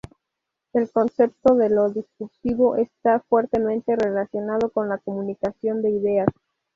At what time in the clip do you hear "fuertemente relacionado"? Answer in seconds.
3.29-4.71